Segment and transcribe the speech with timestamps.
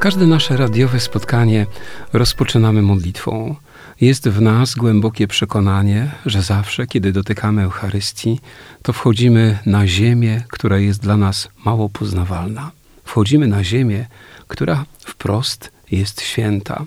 [0.00, 1.66] Każde nasze radiowe spotkanie
[2.12, 3.56] rozpoczynamy modlitwą.
[4.00, 8.40] Jest w nas głębokie przekonanie, że zawsze, kiedy dotykamy Eucharystii,
[8.82, 12.70] to wchodzimy na ziemię, która jest dla nas mało poznawalna.
[13.04, 14.06] Wchodzimy na ziemię,
[14.48, 16.84] która wprost jest święta.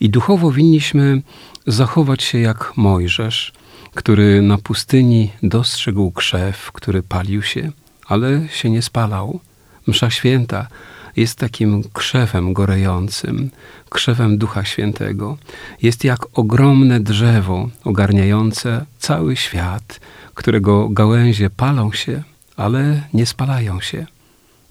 [0.00, 1.22] I duchowo winniśmy
[1.66, 3.52] zachować się jak Mojżesz,
[3.94, 7.72] który na pustyni dostrzegł krzew, który palił się,
[8.06, 9.40] ale się nie spalał.
[9.86, 10.68] Msza święta
[11.18, 13.50] jest takim krzewem gorejącym,
[13.90, 15.38] krzewem Ducha Świętego.
[15.82, 20.00] Jest jak ogromne drzewo ogarniające cały świat,
[20.34, 22.22] którego gałęzie palą się,
[22.56, 24.06] ale nie spalają się.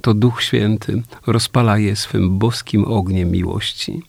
[0.01, 4.01] To Duch Święty rozpala je swym boskim ogniem miłości.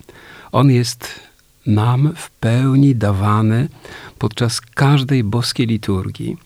[0.52, 1.20] On jest
[1.66, 3.68] nam w pełni dawany
[4.18, 6.36] podczas każdej boskiej liturgii.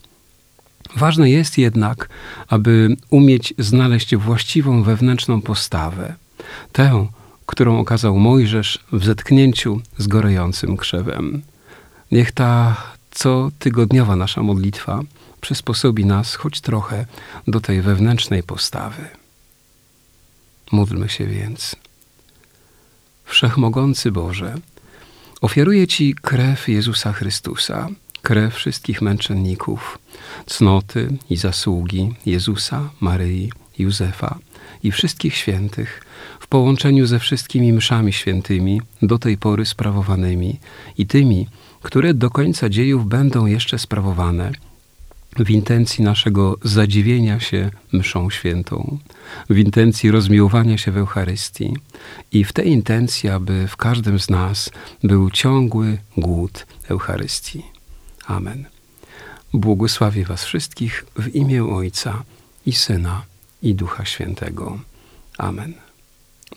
[0.96, 2.08] Ważne jest jednak,
[2.48, 6.14] aby umieć znaleźć właściwą wewnętrzną postawę,
[6.72, 7.06] tę,
[7.46, 11.42] którą okazał Mojżesz w zetknięciu z gorejącym krzewem.
[12.10, 12.76] Niech ta
[13.10, 15.02] cotygodniowa nasza modlitwa
[15.40, 17.06] przysposobi nas choć trochę
[17.48, 19.08] do tej wewnętrznej postawy.
[20.72, 21.76] Módlmy się więc.
[23.24, 24.54] Wszechmogący Boże,
[25.40, 27.88] ofiaruję Ci krew Jezusa Chrystusa,
[28.22, 29.98] krew wszystkich męczenników,
[30.46, 34.38] cnoty i zasługi Jezusa, Maryi, Józefa
[34.82, 36.04] i wszystkich świętych
[36.40, 40.60] w połączeniu ze wszystkimi mszami świętymi do tej pory sprawowanymi
[40.98, 41.46] i tymi,
[41.82, 44.52] które do końca dziejów będą jeszcze sprawowane
[45.38, 48.98] w intencji naszego zadziwienia się mszą świętą,
[49.50, 51.76] w intencji rozmiłowania się w Eucharystii
[52.32, 54.70] i w tej intencji, aby w każdym z nas
[55.04, 57.71] był ciągły głód Eucharystii.
[58.26, 58.64] Amen.
[59.52, 62.22] Błogosławię Was wszystkich w imię Ojca
[62.66, 63.22] i Syna
[63.62, 64.78] i Ducha Świętego.
[65.38, 65.74] Amen.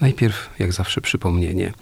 [0.02, 1.74] Najpierw, jak zawsze, przypomnienie.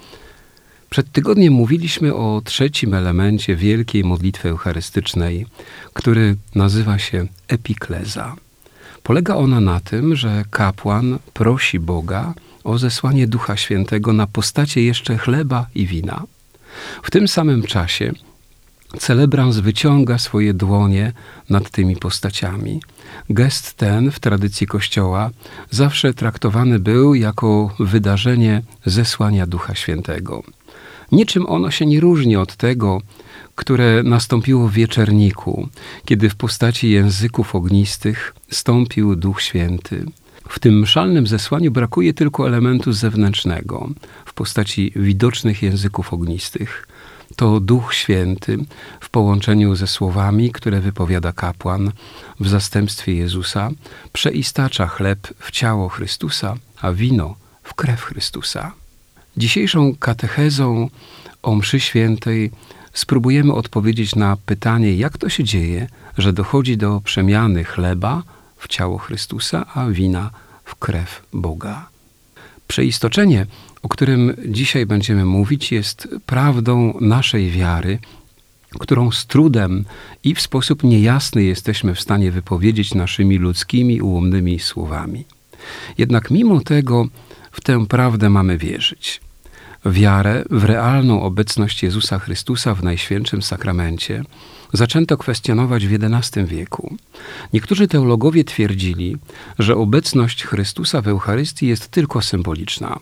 [0.89, 5.45] Przed tygodniem mówiliśmy o trzecim elemencie wielkiej modlitwy eucharystycznej,
[5.93, 8.35] który nazywa się epikleza.
[9.03, 12.33] Polega ona na tym, że kapłan prosi Boga
[12.63, 16.23] o zesłanie Ducha Świętego na postacie jeszcze chleba i wina.
[17.03, 18.13] W tym samym czasie
[18.99, 21.13] celebrans wyciąga swoje dłonie
[21.49, 22.81] nad tymi postaciami.
[23.29, 25.29] Gest ten w tradycji Kościoła
[25.69, 30.43] zawsze traktowany był jako wydarzenie zesłania Ducha Świętego.
[31.11, 33.01] Niczym ono się nie różni od tego,
[33.55, 35.67] które nastąpiło w wieczerniku,
[36.05, 40.05] kiedy w postaci języków ognistych stąpił Duch Święty.
[40.49, 43.89] W tym mszalnym zesłaniu brakuje tylko elementu zewnętrznego
[44.25, 46.87] w postaci widocznych języków ognistych.
[47.35, 48.57] To Duch Święty
[48.99, 51.91] w połączeniu ze słowami, które wypowiada kapłan
[52.39, 53.69] w zastępstwie Jezusa,
[54.13, 58.71] przeistacza chleb w ciało Chrystusa, a wino w krew Chrystusa.
[59.37, 60.89] Dzisiejszą katechezą
[61.43, 62.51] o mszy świętej
[62.93, 68.23] spróbujemy odpowiedzieć na pytanie, jak to się dzieje, że dochodzi do przemiany chleba
[68.57, 70.29] w ciało Chrystusa, a wina
[70.65, 71.89] w krew Boga.
[72.67, 73.45] Przeistoczenie,
[73.83, 77.99] o którym dzisiaj będziemy mówić, jest prawdą naszej wiary,
[78.79, 79.85] którą z trudem
[80.23, 85.25] i w sposób niejasny jesteśmy w stanie wypowiedzieć naszymi ludzkimi, ułomnymi słowami.
[85.97, 87.07] Jednak mimo tego
[87.51, 89.21] w tę prawdę mamy wierzyć.
[89.85, 94.23] Wiarę w realną obecność Jezusa Chrystusa w Najświętszym Sakramencie
[94.73, 96.97] zaczęto kwestionować w XI wieku.
[97.53, 99.17] Niektórzy teologowie twierdzili,
[99.59, 102.99] że obecność Chrystusa w Eucharystii jest tylko symboliczna.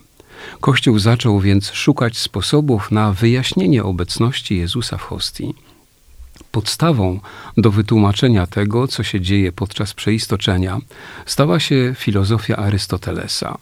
[0.62, 5.54] Kościół zaczął więc szukać sposobów na wyjaśnienie obecności Jezusa w hostii.
[6.52, 7.20] Podstawą
[7.58, 10.80] do wytłumaczenia tego, co się dzieje podczas przeistoczenia,
[11.26, 13.58] stała się filozofia Arystotelesa.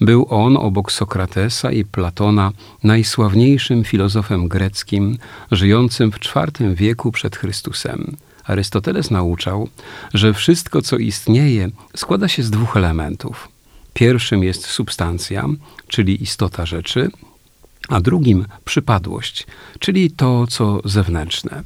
[0.00, 2.52] Był on obok Sokratesa i Platona
[2.82, 5.18] najsławniejszym filozofem greckim,
[5.52, 8.16] żyjącym w IV wieku przed Chrystusem.
[8.44, 9.68] Arystoteles nauczał,
[10.14, 13.48] że wszystko, co istnieje, składa się z dwóch elementów.
[13.96, 15.46] Pierwszym jest substancja,
[15.88, 17.10] czyli istota rzeczy,
[17.88, 19.46] a drugim przypadłość,
[19.78, 21.62] czyli to, co zewnętrzne.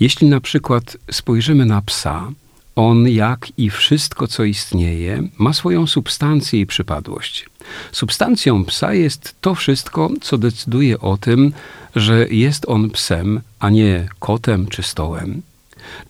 [0.00, 2.32] Jeśli na przykład spojrzymy na psa,
[2.76, 7.46] On, jak i wszystko, co istnieje, ma swoją substancję i przypadłość.
[7.92, 11.52] Substancją psa jest to wszystko, co decyduje o tym,
[11.96, 15.42] że jest on psem, a nie kotem czy stołem.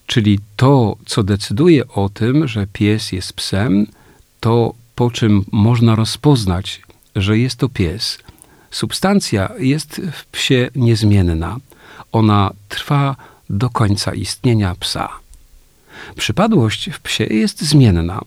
[0.07, 3.87] Czyli to, co decyduje o tym, że pies jest psem,
[4.39, 6.81] to po czym można rozpoznać,
[7.15, 8.17] że jest to pies.
[8.71, 11.57] Substancja jest w psie niezmienna.
[12.11, 13.15] Ona trwa
[13.49, 15.09] do końca istnienia psa.
[16.15, 18.21] Przypadłość w psie jest zmienna.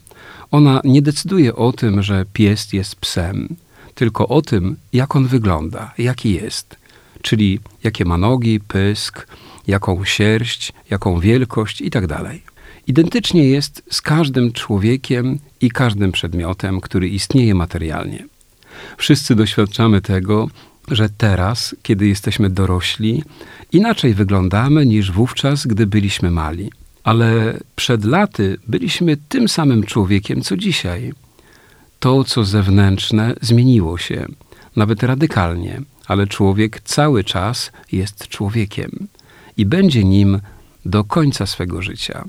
[0.50, 3.56] Ona nie decyduje o tym, że pies jest psem,
[3.94, 6.76] tylko o tym, jak on wygląda, jaki jest,
[7.22, 9.26] czyli jakie ma nogi, pysk,
[9.66, 12.38] jaką sierść, jaką wielkość itd.
[12.86, 18.24] Identycznie jest z każdym człowiekiem i każdym przedmiotem, który istnieje materialnie.
[18.96, 20.48] Wszyscy doświadczamy tego,
[20.88, 23.22] że teraz, kiedy jesteśmy dorośli,
[23.72, 26.70] inaczej wyglądamy niż wówczas, gdy byliśmy mali.
[27.04, 31.12] Ale przed laty byliśmy tym samym człowiekiem, co dzisiaj.
[32.00, 34.26] To, co zewnętrzne, zmieniło się,
[34.76, 39.08] nawet radykalnie, ale człowiek cały czas jest człowiekiem
[39.56, 40.40] i będzie nim
[40.84, 42.24] do końca swego życia.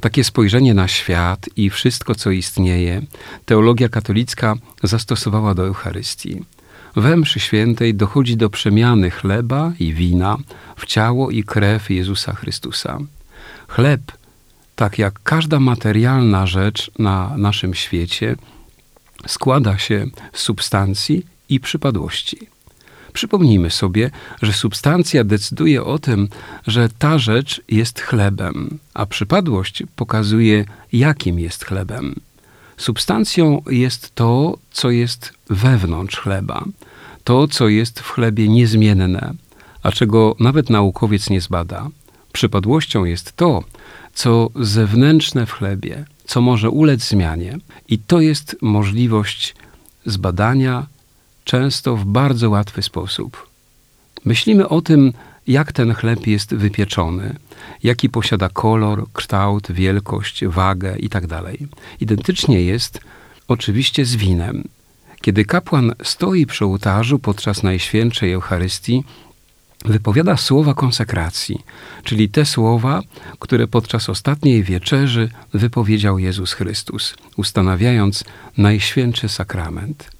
[0.00, 3.02] Takie spojrzenie na świat i wszystko, co istnieje,
[3.46, 6.44] teologia katolicka zastosowała do Eucharystii.
[6.96, 10.36] We mszy świętej dochodzi do przemiany chleba i wina
[10.76, 12.98] w ciało i krew Jezusa Chrystusa.
[13.68, 14.00] Chleb,
[14.76, 18.36] tak jak każda materialna rzecz na naszym świecie,
[19.26, 22.38] składa się z substancji i przypadłości.
[23.12, 24.10] Przypomnijmy sobie,
[24.42, 26.28] że substancja decyduje o tym,
[26.66, 32.14] że ta rzecz jest chlebem, a przypadłość pokazuje, jakim jest chlebem.
[32.76, 36.64] Substancją jest to, co jest wewnątrz chleba,
[37.24, 39.34] to, co jest w chlebie niezmienne,
[39.82, 41.88] a czego nawet naukowiec nie zbada.
[42.32, 43.64] Przypadłością jest to,
[44.14, 47.58] co zewnętrzne w chlebie, co może ulec zmianie,
[47.88, 49.54] i to jest możliwość
[50.06, 50.86] zbadania
[51.50, 53.48] często w bardzo łatwy sposób.
[54.24, 55.12] Myślimy o tym,
[55.46, 57.36] jak ten chleb jest wypieczony,
[57.82, 61.28] jaki posiada kolor, kształt, wielkość, wagę itd.
[61.28, 61.54] Tak
[62.00, 63.00] Identycznie jest
[63.48, 64.64] oczywiście z winem.
[65.20, 69.04] Kiedy kapłan stoi przy ołtarzu podczas Najświętszej Eucharystii,
[69.84, 71.64] wypowiada słowa konsekracji,
[72.04, 73.02] czyli te słowa,
[73.38, 78.24] które podczas ostatniej wieczerzy wypowiedział Jezus Chrystus, ustanawiając
[78.56, 80.19] Najświętszy Sakrament.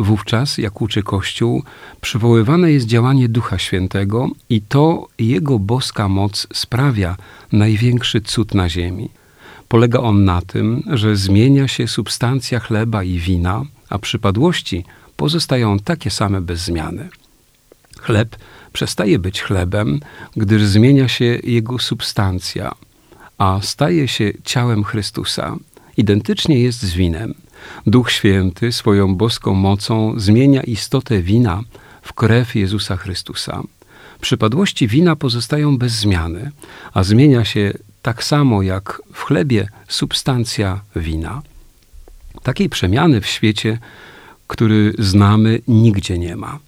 [0.00, 1.62] Wówczas, jak uczy Kościół,
[2.00, 7.16] przywoływane jest działanie Ducha Świętego i to Jego boska moc sprawia
[7.52, 9.10] największy cud na ziemi.
[9.68, 14.84] Polega on na tym, że zmienia się substancja chleba i wina, a przypadłości
[15.16, 17.08] pozostają takie same bez zmiany.
[17.98, 18.36] Chleb
[18.72, 20.00] przestaje być chlebem,
[20.36, 22.72] gdyż zmienia się jego substancja,
[23.38, 25.56] a staje się ciałem Chrystusa.
[25.96, 27.34] Identycznie jest z winem.
[27.86, 31.62] Duch Święty swoją boską mocą zmienia istotę wina
[32.02, 33.62] w krew Jezusa Chrystusa.
[34.20, 36.50] Przypadłości wina pozostają bez zmiany,
[36.94, 37.72] a zmienia się
[38.02, 41.42] tak samo jak w chlebie substancja wina.
[42.42, 43.78] Takiej przemiany w świecie,
[44.46, 46.58] który znamy, nigdzie nie ma.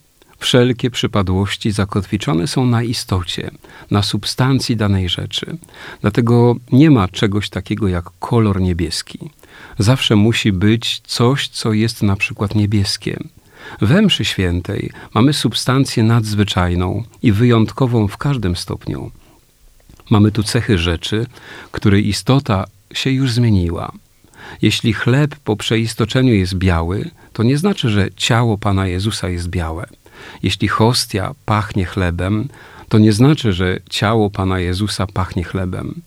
[0.43, 3.51] Wszelkie przypadłości zakotwiczone są na istocie,
[3.91, 5.57] na substancji danej rzeczy.
[6.01, 9.19] Dlatego nie ma czegoś takiego jak kolor niebieski.
[9.79, 13.19] Zawsze musi być coś, co jest na przykład niebieskie.
[13.81, 19.11] We mszy świętej mamy substancję nadzwyczajną i wyjątkową w każdym stopniu.
[20.09, 21.25] Mamy tu cechy rzeczy,
[21.71, 23.91] której istota się już zmieniła.
[24.61, 29.87] Jeśli chleb po przeistoczeniu jest biały, to nie znaczy, że ciało Pana Jezusa jest białe.
[30.43, 32.47] Jeśli hostia pachnie chlebem,
[32.89, 36.01] to nie znaczy, że ciało Pana Jezusa pachnie chlebem.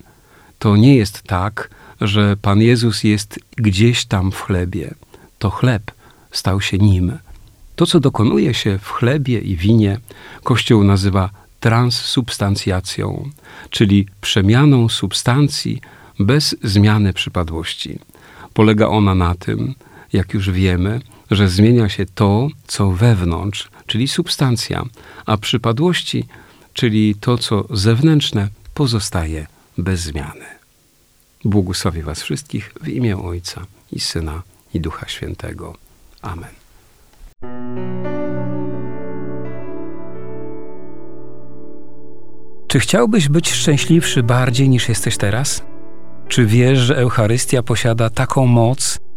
[0.58, 1.70] To nie jest tak,
[2.00, 4.94] że Pan Jezus jest gdzieś tam w chlebie.
[5.38, 5.82] To chleb
[6.30, 7.18] stał się nim.
[7.76, 9.98] To, co dokonuje się w chlebie i winie,
[10.44, 11.30] Kościół nazywa
[11.60, 13.30] transsubstancjacją,
[13.70, 15.80] czyli przemianą substancji
[16.18, 17.98] bez zmiany przypadłości.
[18.54, 19.74] Polega ona na tym,
[20.12, 24.84] jak już wiemy, że zmienia się to, co wewnątrz, czyli substancja,
[25.26, 26.24] a przypadłości,
[26.72, 29.46] czyli to, co zewnętrzne, pozostaje
[29.78, 30.44] bez zmiany.
[31.44, 34.42] Błogosławię Was wszystkich w imię Ojca i Syna
[34.74, 35.74] i Ducha Świętego.
[36.22, 36.50] Amen.
[42.68, 45.62] Czy chciałbyś być szczęśliwszy bardziej niż jesteś teraz?
[46.28, 48.98] Czy wiesz, że Eucharystia posiada taką moc,